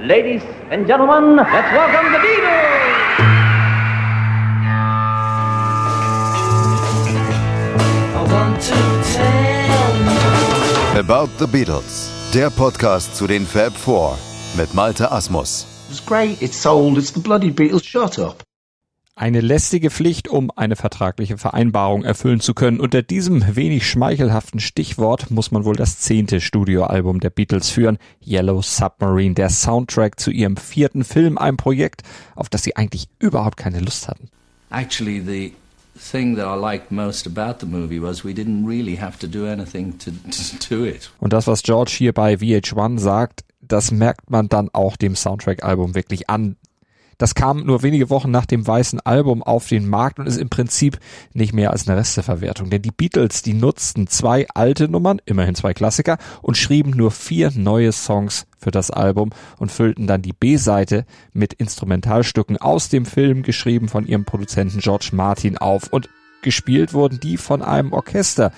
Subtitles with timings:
[0.00, 2.78] Ladies and gentlemen, let's welcome the Beatles!
[10.96, 14.16] About the Beatles, der Podcast zu den Fab Four
[14.56, 15.66] mit Malte Asmus.
[15.90, 18.47] It's great, it's sold, it's the bloody Beatles, shut up.
[19.18, 22.78] Eine lästige Pflicht, um eine vertragliche Vereinbarung erfüllen zu können.
[22.78, 28.62] Unter diesem wenig schmeichelhaften Stichwort muss man wohl das zehnte Studioalbum der Beatles führen, Yellow
[28.62, 32.02] Submarine, der Soundtrack zu ihrem vierten Film, ein Projekt,
[32.36, 34.28] auf das sie eigentlich überhaupt keine Lust hatten.
[34.70, 35.52] Actually, the
[35.98, 39.46] thing that I liked most about the movie was we didn't really have to do
[39.48, 40.12] anything to,
[40.60, 41.10] to it.
[41.18, 45.96] Und das, was George hier bei VH1 sagt, das merkt man dann auch dem Soundtrack-Album
[45.96, 46.54] wirklich an.
[47.18, 50.48] Das kam nur wenige Wochen nach dem weißen Album auf den Markt und ist im
[50.48, 50.98] Prinzip
[51.34, 52.70] nicht mehr als eine Resteverwertung.
[52.70, 57.50] Denn die Beatles, die nutzten zwei alte Nummern, immerhin zwei Klassiker, und schrieben nur vier
[57.54, 63.42] neue Songs für das Album und füllten dann die B-Seite mit Instrumentalstücken aus dem Film,
[63.42, 65.92] geschrieben von ihrem Produzenten George Martin auf.
[65.92, 66.08] Und
[66.42, 68.52] gespielt wurden die von einem Orchester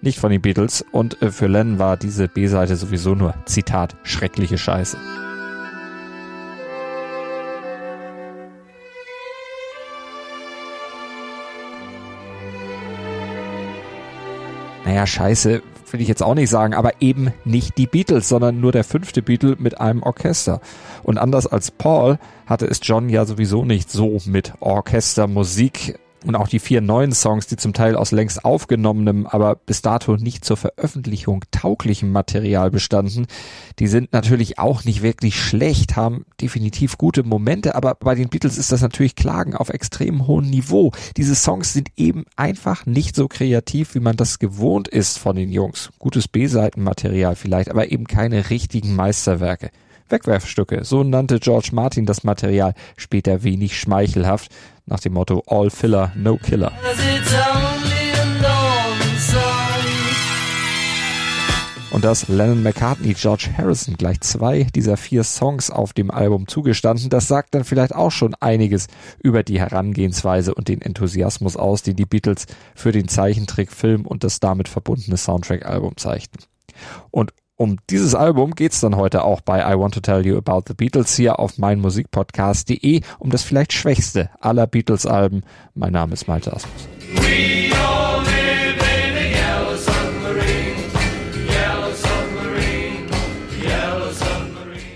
[0.00, 4.58] nicht von den Beatles und äh, für Lennon war diese B-Seite sowieso nur, Zitat, schreckliche
[4.58, 4.98] Scheiße.
[14.84, 18.72] Naja, scheiße, will ich jetzt auch nicht sagen, aber eben nicht die Beatles, sondern nur
[18.72, 20.60] der fünfte Beatle mit einem Orchester.
[21.02, 26.48] Und anders als Paul hatte es John ja sowieso nicht so mit Orchestermusik und auch
[26.48, 30.56] die vier neuen Songs, die zum Teil aus längst aufgenommenem, aber bis dato nicht zur
[30.56, 33.26] Veröffentlichung tauglichem Material bestanden,
[33.78, 38.58] die sind natürlich auch nicht wirklich schlecht, haben definitiv gute Momente, aber bei den Beatles
[38.58, 40.92] ist das natürlich Klagen auf extrem hohem Niveau.
[41.16, 45.50] Diese Songs sind eben einfach nicht so kreativ, wie man das gewohnt ist von den
[45.50, 45.90] Jungs.
[45.98, 49.70] Gutes B-Seitenmaterial vielleicht, aber eben keine richtigen Meisterwerke.
[50.12, 54.52] Wegwerfstücke, so nannte George Martin das Material, später wenig schmeichelhaft,
[54.86, 56.70] nach dem Motto All Filler, No Killer.
[61.90, 67.10] Und dass Lennon McCartney George Harrison gleich zwei dieser vier Songs auf dem Album zugestanden,
[67.10, 68.86] das sagt dann vielleicht auch schon einiges
[69.22, 74.40] über die Herangehensweise und den Enthusiasmus aus, den die Beatles für den Zeichentrickfilm und das
[74.40, 76.38] damit verbundene Soundtrack-Album zeigten.
[77.10, 80.62] Und um dieses Album geht's dann heute auch bei I Want to Tell You About
[80.66, 85.42] the Beatles hier auf meinmusikpodcast.de um das vielleicht schwächste aller Beatles-Alben.
[85.74, 86.88] Mein Name ist Malte Asmus.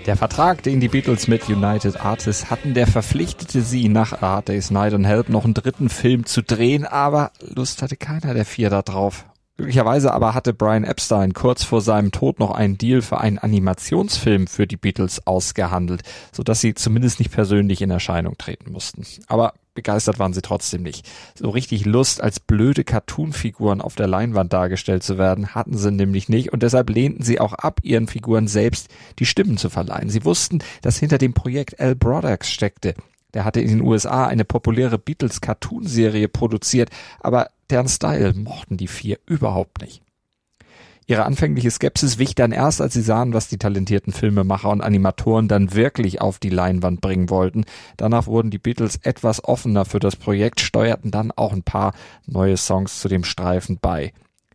[0.07, 4.47] Der Vertrag, den die Beatles mit United Artists hatten, der verpflichtete sie nach A Hard
[4.47, 8.45] Day's Night and Help noch einen dritten Film zu drehen, aber Lust hatte keiner der
[8.45, 9.25] vier da drauf.
[9.57, 14.45] Glücklicherweise aber hatte Brian Epstein kurz vor seinem Tod noch einen Deal für einen Animationsfilm
[14.45, 19.03] für die Beatles ausgehandelt, sodass sie zumindest nicht persönlich in Erscheinung treten mussten.
[19.25, 21.09] Aber begeistert waren sie trotzdem nicht.
[21.33, 26.29] So richtig Lust, als blöde Cartoon-Figuren auf der Leinwand dargestellt zu werden, hatten sie nämlich
[26.29, 30.09] nicht und deshalb lehnten sie auch ab, ihren Figuren selbst die Stimmen zu verleihen.
[30.09, 32.93] Sie wussten, dass hinter dem Projekt Al Brodax steckte.
[33.33, 36.89] Der hatte in den USA eine populäre Beatles-Cartoon-Serie produziert,
[37.19, 40.01] aber deren Style mochten die vier überhaupt nicht.
[41.09, 45.47] Ihre anfängliche Skepsis wich dann erst, als sie sahen, was die talentierten Filmemacher und Animatoren
[45.47, 47.63] dann wirklich auf die Leinwand bringen wollten.
[47.95, 51.93] Danach wurden die Beatles etwas offener für das Projekt, steuerten dann auch ein paar
[52.25, 54.11] neue Songs zu dem Streifen bei.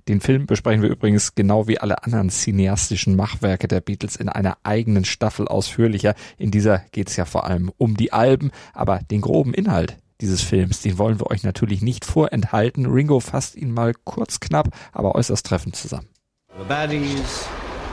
[0.08, 4.58] Den Film besprechen wir übrigens genau wie alle anderen cineastischen Machwerke der Beatles in einer
[4.62, 6.14] eigenen Staffel ausführlicher.
[6.36, 10.40] In dieser geht es ja vor allem um die Alben, aber den groben Inhalt dieses
[10.42, 12.86] Films, den wollen wir euch natürlich nicht vorenthalten.
[12.86, 16.08] Ringo fasst ihn mal kurz knapp, aber äußerst treffend zusammen.
[16.56, 17.46] The baddies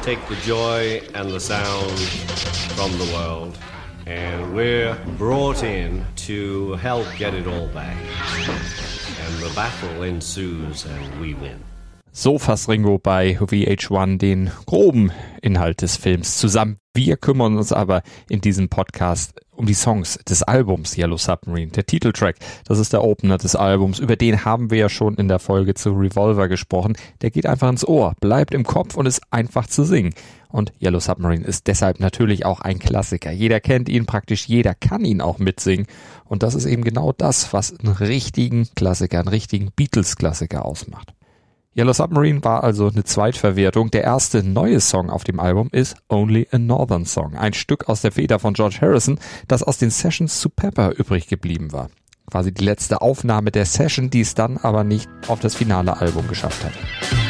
[0.04, 2.00] take the joy and the sound
[2.76, 3.58] from the world.
[4.06, 7.98] And we're brought in to help get it all back.
[9.26, 11.69] And the battle ensues and we win.
[12.22, 16.76] So fasst Ringo bei VH1 den groben Inhalt des Films zusammen.
[16.94, 21.72] Wir kümmern uns aber in diesem Podcast um die Songs des Albums Yellow Submarine.
[21.72, 22.36] Der Titeltrack,
[22.66, 24.00] das ist der Opener des Albums.
[24.00, 26.98] Über den haben wir ja schon in der Folge zu Revolver gesprochen.
[27.22, 30.14] Der geht einfach ins Ohr, bleibt im Kopf und ist einfach zu singen.
[30.50, 33.32] Und Yellow Submarine ist deshalb natürlich auch ein Klassiker.
[33.32, 35.88] Jeder kennt ihn, praktisch jeder kann ihn auch mitsingen.
[36.26, 41.14] Und das ist eben genau das, was einen richtigen Klassiker, einen richtigen Beatles-Klassiker ausmacht.
[41.80, 43.90] Yellow Submarine war also eine Zweitverwertung.
[43.90, 48.02] Der erste neue Song auf dem Album ist Only a Northern Song, ein Stück aus
[48.02, 49.18] der Feder von George Harrison,
[49.48, 51.90] das aus den Sessions zu Pepper übrig geblieben war.
[52.30, 56.28] Quasi die letzte Aufnahme der Session, die es dann aber nicht auf das finale Album
[56.28, 57.29] geschafft hat.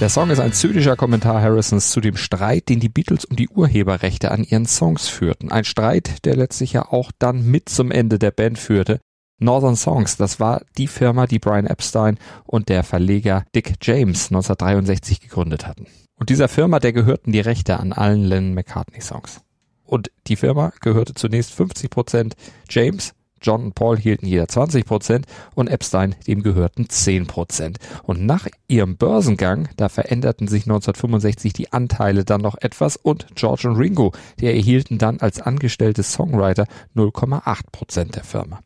[0.00, 3.50] Der Song ist ein zynischer Kommentar Harrisons zu dem Streit, den die Beatles um die
[3.50, 5.52] Urheberrechte an ihren Songs führten.
[5.52, 9.00] Ein Streit, der letztlich ja auch dann mit zum Ende der Band führte.
[9.40, 12.16] Northern Songs, das war die Firma, die Brian Epstein
[12.46, 15.86] und der Verleger Dick James 1963 gegründet hatten.
[16.14, 19.42] Und dieser Firma, der gehörten die Rechte an allen Lennon McCartney Songs.
[19.84, 22.36] Und die Firma gehörte zunächst 50 Prozent
[22.70, 27.78] James, John und Paul hielten jeder 20 Prozent und Epstein dem gehörten 10 Prozent.
[28.02, 33.68] Und nach ihrem Börsengang, da veränderten sich 1965 die Anteile dann noch etwas und George
[33.68, 38.60] und Ringo, die erhielten dann als angestellte Songwriter 0,8 Prozent der Firma.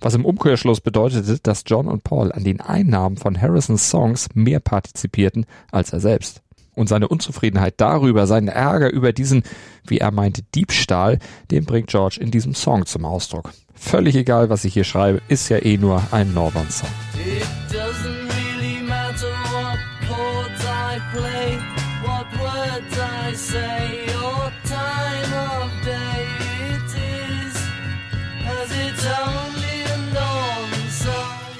[0.00, 4.60] Was im Umkehrschluss bedeutete, dass John und Paul an den Einnahmen von Harrisons Songs mehr
[4.60, 6.42] partizipierten als er selbst.
[6.74, 9.42] Und seine Unzufriedenheit darüber, seinen Ärger über diesen,
[9.86, 11.18] wie er meinte, Diebstahl,
[11.50, 13.52] den bringt George in diesem Song zum Ausdruck.
[13.74, 16.90] Völlig egal, was ich hier schreibe, ist ja eh nur ein Northern Song.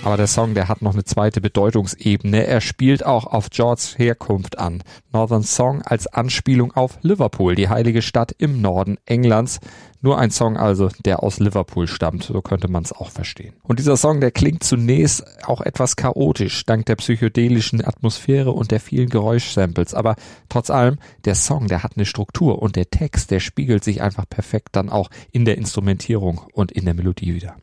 [0.03, 2.47] Aber der Song, der hat noch eine zweite Bedeutungsebene.
[2.47, 4.83] Er spielt auch auf Georges Herkunft an.
[5.13, 9.61] Northern Song als Anspielung auf Liverpool, die heilige Stadt im Norden Englands.
[10.01, 13.53] Nur ein Song also, der aus Liverpool stammt, so könnte man es auch verstehen.
[13.63, 18.81] Und dieser Song, der klingt zunächst auch etwas chaotisch, dank der psychedelischen Atmosphäre und der
[18.81, 19.93] vielen Geräuschsamples.
[19.93, 20.17] Aber
[20.49, 24.27] trotz allem, der Song, der hat eine Struktur und der Text, der spiegelt sich einfach
[24.27, 27.57] perfekt dann auch in der Instrumentierung und in der Melodie wieder.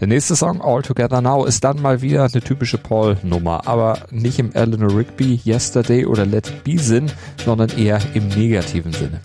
[0.00, 4.40] Der nächste Song, All Together Now, ist dann mal wieder eine typische Paul-Nummer, aber nicht
[4.40, 7.10] im Eleanor Rigby, Yesterday oder Let It Be Sinn,
[7.44, 9.20] sondern eher im negativen Sinne.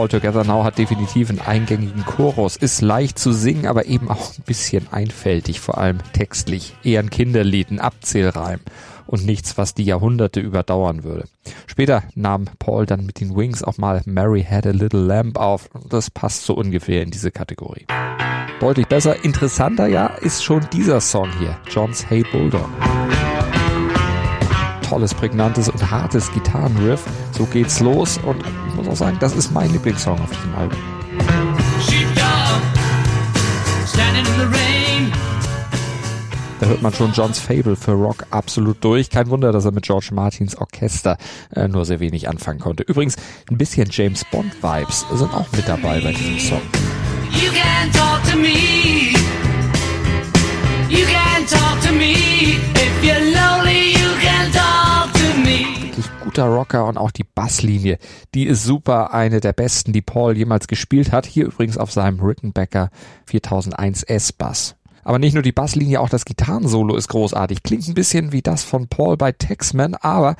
[0.00, 4.32] All Together Now hat definitiv einen eingängigen Chorus, ist leicht zu singen, aber eben auch
[4.38, 6.74] ein bisschen einfältig, vor allem textlich.
[6.82, 8.60] Eher ein Kinderlied, ein Abzählreim
[9.06, 11.24] und nichts, was die Jahrhunderte überdauern würde.
[11.66, 15.68] Später nahm Paul dann mit den Wings auch mal Mary Had a Little Lamb auf
[15.90, 17.84] das passt so ungefähr in diese Kategorie.
[18.58, 22.70] Deutlich besser, interessanter ja, ist schon dieser Song hier, John's Hey Bulldog
[24.90, 27.04] tolles, prägnantes und hartes Gitarrenriff.
[27.30, 30.78] So geht's los und ich muss auch sagen, das ist mein Lieblingssong auf diesem Album.
[36.58, 39.08] Da hört man schon Johns Fable für Rock absolut durch.
[39.10, 41.16] Kein Wunder, dass er mit George Martins Orchester
[41.54, 42.82] äh, nur sehr wenig anfangen konnte.
[42.82, 43.16] Übrigens,
[43.48, 46.60] ein bisschen James Bond Vibes sind auch mit dabei bei diesem Song.
[47.30, 49.14] You can talk to me.
[50.88, 52.79] You can talk to me
[56.30, 57.98] guter Rocker und auch die Basslinie,
[58.36, 61.26] die ist super, eine der besten, die Paul jemals gespielt hat.
[61.26, 62.90] Hier übrigens auf seinem Rickenbacker
[63.26, 64.76] 4001 S-Bass.
[65.02, 67.64] Aber nicht nur die Basslinie, auch das Gitarrensolo ist großartig.
[67.64, 70.36] Klingt ein bisschen wie das von Paul bei Texman, aber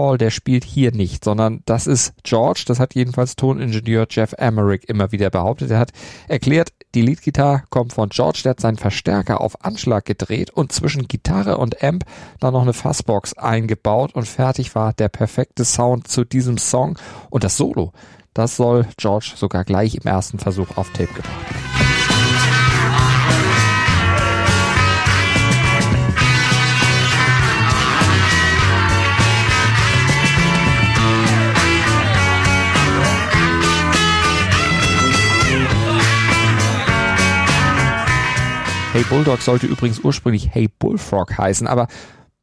[0.00, 4.88] Paul, der spielt hier nicht, sondern das ist George, das hat jedenfalls Toningenieur Jeff Emerick
[4.88, 5.70] immer wieder behauptet.
[5.70, 5.92] Er hat
[6.26, 11.06] erklärt, die Leadgitarre kommt von George, der hat seinen Verstärker auf Anschlag gedreht und zwischen
[11.06, 12.06] Gitarre und Amp
[12.38, 16.98] dann noch eine Fassbox eingebaut und fertig war der perfekte Sound zu diesem Song
[17.28, 17.92] und das Solo.
[18.32, 21.69] Das soll George sogar gleich im ersten Versuch auf Tape gebracht haben.
[39.00, 41.88] Hey Bulldog sollte übrigens ursprünglich Hey Bullfrog heißen, aber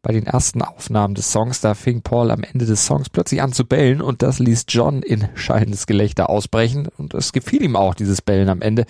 [0.01, 3.53] bei den ersten Aufnahmen des Songs, da fing Paul am Ende des Songs plötzlich an
[3.53, 7.93] zu bellen und das ließ John in schallendes Gelächter ausbrechen und es gefiel ihm auch,
[7.93, 8.87] dieses Bellen am Ende.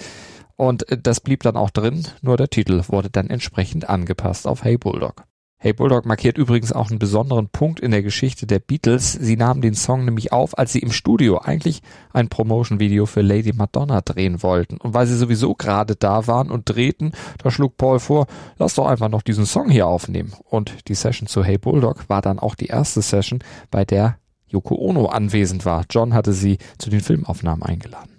[0.55, 4.77] Und das blieb dann auch drin, nur der Titel wurde dann entsprechend angepasst auf Hey
[4.77, 5.25] Bulldog.
[5.60, 9.14] Hey Bulldog markiert übrigens auch einen besonderen Punkt in der Geschichte der Beatles.
[9.14, 11.82] Sie nahmen den Song nämlich auf, als sie im Studio eigentlich
[12.14, 14.78] ein Promotion-Video für Lady Madonna drehen wollten.
[14.78, 17.12] Und weil sie sowieso gerade da waren und drehten,
[17.42, 18.28] da schlug Paul vor,
[18.60, 20.34] lass doch einfach noch diesen Song hier aufnehmen.
[20.44, 24.76] Und die Session zu Hey Bulldog war dann auch die erste Session, bei der Yoko
[24.76, 25.86] Ono anwesend war.
[25.90, 28.12] John hatte sie zu den Filmaufnahmen eingeladen.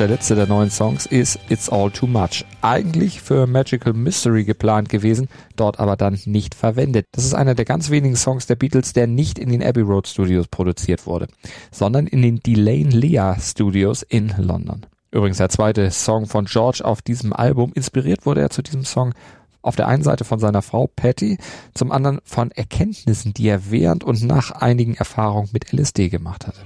[0.00, 2.46] Der letzte der neuen Songs ist It's All Too Much.
[2.62, 7.04] Eigentlich für Magical Mystery geplant gewesen, dort aber dann nicht verwendet.
[7.12, 10.08] Das ist einer der ganz wenigen Songs der Beatles, der nicht in den Abbey Road
[10.08, 11.26] Studios produziert wurde,
[11.70, 14.86] sondern in den Delane Lea Studios in London.
[15.10, 17.72] Übrigens der zweite Song von George auf diesem Album.
[17.74, 19.12] Inspiriert wurde er zu diesem Song
[19.60, 21.36] auf der einen Seite von seiner Frau Patty,
[21.74, 26.60] zum anderen von Erkenntnissen, die er während und nach einigen Erfahrungen mit LSD gemacht hatte.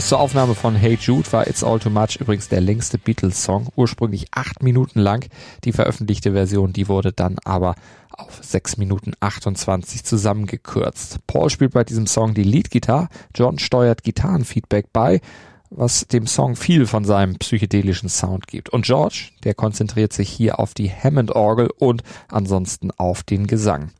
[0.00, 3.68] Bis zur Aufnahme von Hey Jude war It's All Too Much übrigens der längste Beatles-Song,
[3.76, 5.28] ursprünglich acht Minuten lang.
[5.64, 7.74] Die veröffentlichte Version, die wurde dann aber
[8.08, 11.18] auf sechs Minuten 28 zusammengekürzt.
[11.26, 15.20] Paul spielt bei diesem Song die Leadgitarre, John steuert Gitarrenfeedback bei,
[15.68, 18.70] was dem Song viel von seinem psychedelischen Sound gibt.
[18.70, 23.90] Und George, der konzentriert sich hier auf die Hammond-Orgel und ansonsten auf den Gesang.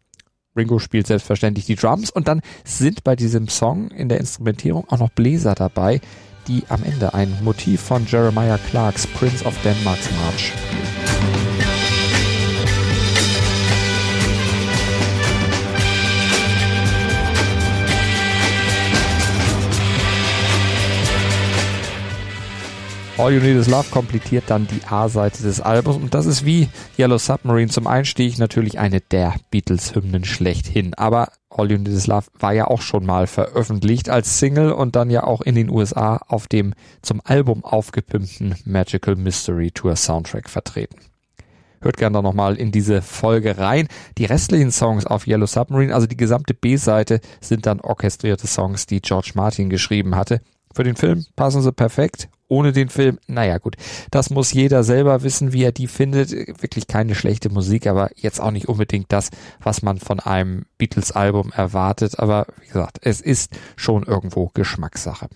[0.56, 4.98] Ringo spielt selbstverständlich die Drums und dann sind bei diesem Song in der Instrumentierung auch
[4.98, 6.00] noch Bläser dabei,
[6.48, 11.09] die am Ende ein Motiv von Jeremiah Clarks Prince of Denmark's March spielen.
[23.20, 26.70] All You Need Is Love komplettiert dann die A-Seite des Albums und das ist wie
[26.98, 30.94] Yellow Submarine zum Einstieg natürlich eine der Beatles-Hymnen schlechthin.
[30.94, 34.96] Aber All You Need Is Love war ja auch schon mal veröffentlicht als Single und
[34.96, 36.72] dann ja auch in den USA auf dem
[37.02, 40.96] zum Album aufgepimpten Magical Mystery Tour Soundtrack vertreten.
[41.82, 43.88] Hört gerne da nochmal in diese Folge rein.
[44.16, 49.02] Die restlichen Songs auf Yellow Submarine, also die gesamte B-Seite, sind dann orchestrierte Songs, die
[49.02, 50.40] George Martin geschrieben hatte.
[50.74, 53.76] Für den Film passen sie perfekt ohne den Film, naja gut,
[54.10, 56.32] das muss jeder selber wissen, wie er die findet.
[56.60, 61.52] Wirklich keine schlechte Musik, aber jetzt auch nicht unbedingt das, was man von einem Beatles-Album
[61.52, 62.18] erwartet.
[62.18, 65.28] Aber wie gesagt, es ist schon irgendwo Geschmackssache.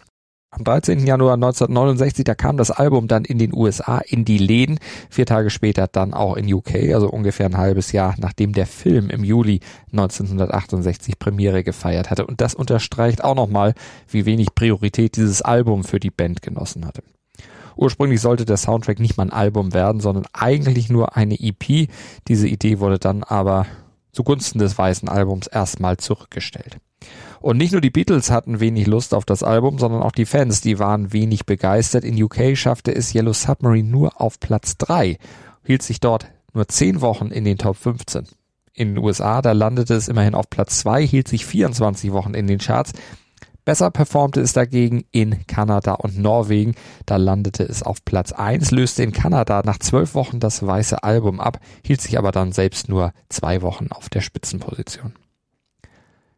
[0.57, 1.05] Am 13.
[1.05, 4.79] Januar 1969, da kam das Album dann in den USA in die Läden,
[5.11, 9.11] vier Tage später dann auch in UK, also ungefähr ein halbes Jahr nachdem der Film
[9.11, 9.59] im Juli
[9.91, 12.25] 1968 Premiere gefeiert hatte.
[12.25, 13.75] Und das unterstreicht auch nochmal,
[14.09, 17.03] wie wenig Priorität dieses Album für die Band genossen hatte.
[17.75, 21.89] Ursprünglich sollte der Soundtrack nicht mal ein Album werden, sondern eigentlich nur eine EP.
[22.29, 23.67] Diese Idee wurde dann aber
[24.15, 26.79] zugunsten des weißen Albums erstmal zurückgestellt.
[27.41, 30.63] Und nicht nur die Beatles hatten wenig Lust auf das Album, sondern auch die Fans,
[30.63, 32.05] die waren wenig begeistert.
[32.05, 35.19] In UK schaffte es Yellow Submarine nur auf Platz 3,
[35.63, 38.29] hielt sich dort nur 10 Wochen in den Top 15.
[38.73, 42.47] In den USA, da landete es immerhin auf Platz 2, hielt sich 24 Wochen in
[42.47, 42.93] den Charts.
[43.65, 46.75] Besser performte es dagegen in Kanada und Norwegen.
[47.07, 51.41] Da landete es auf Platz 1, löste in Kanada nach zwölf Wochen das weiße Album
[51.41, 55.15] ab, hielt sich aber dann selbst nur zwei Wochen auf der Spitzenposition.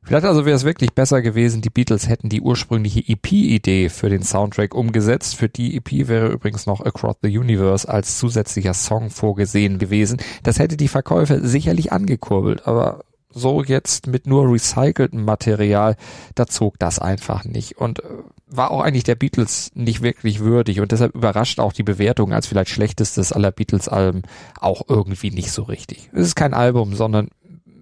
[0.06, 4.22] Vielleicht also wäre es wirklich besser gewesen, die Beatles hätten die ursprüngliche EP-Idee für den
[4.22, 5.34] Soundtrack umgesetzt.
[5.34, 10.18] Für die EP wäre übrigens noch Across the Universe als zusätzlicher Song vorgesehen gewesen.
[10.44, 13.02] Das hätte die Verkäufe sicherlich angekurbelt, aber
[13.36, 15.96] so jetzt mit nur recyceltem Material,
[16.34, 18.04] da zog das einfach nicht und äh,
[18.48, 22.46] war auch eigentlich der Beatles nicht wirklich würdig und deshalb überrascht auch die Bewertung als
[22.46, 24.22] vielleicht schlechtestes aller Beatles-Alben
[24.58, 26.10] auch irgendwie nicht so richtig.
[26.12, 27.28] Es ist kein Album, sondern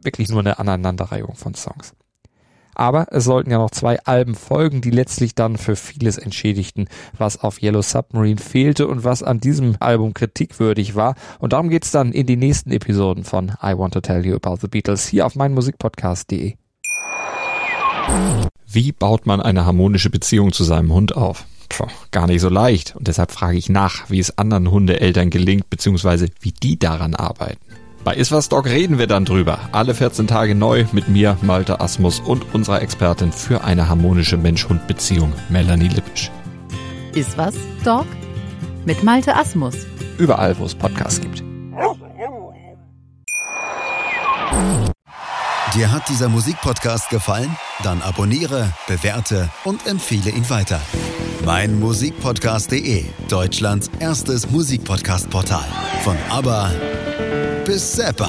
[0.03, 1.95] wirklich nur eine Aneinanderreihung von Songs.
[2.75, 7.41] Aber es sollten ja noch zwei Alben folgen, die letztlich dann für vieles entschädigten, was
[7.41, 11.15] auf Yellow Submarine fehlte und was an diesem Album kritikwürdig war.
[11.39, 14.57] Und darum geht's dann in die nächsten Episoden von I Want to Tell You About
[14.61, 16.55] the Beatles hier auf meinmusikpodcast.de.
[18.67, 21.47] Wie baut man eine harmonische Beziehung zu seinem Hund auf?
[21.69, 22.95] Puh, gar nicht so leicht.
[22.97, 27.74] Und deshalb frage ich nach, wie es anderen Hundeeltern gelingt, beziehungsweise wie die daran arbeiten.
[28.05, 29.59] Bei Iswas Dog reden wir dann drüber.
[29.73, 35.33] Alle 14 Tage neu mit mir, Malte Asmus und unserer Expertin für eine harmonische Mensch-Hund-Beziehung,
[35.49, 36.31] Melanie Lippisch.
[37.15, 38.07] Iswas Dog
[38.85, 39.75] mit Malte Asmus.
[40.19, 41.43] Überall, wo es Podcasts gibt.
[45.75, 47.57] Dir hat dieser Musikpodcast gefallen?
[47.83, 50.81] Dann abonniere, bewerte und empfehle ihn weiter.
[51.47, 55.65] Mein Musikpodcast.de, Deutschlands erstes Musikpodcast-Portal.
[56.03, 56.71] Von ABBA
[57.65, 58.29] bis Zappa.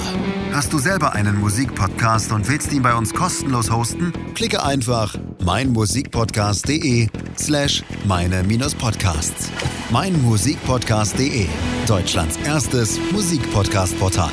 [0.53, 4.13] Hast du selber einen Musikpodcast und willst ihn bei uns kostenlos hosten?
[4.33, 9.51] Klicke einfach meinmusikpodcast.de slash meine-podcasts.
[9.91, 11.47] Meinmusikpodcast.de,
[11.87, 14.31] Deutschlands erstes Musikpodcast-Portal.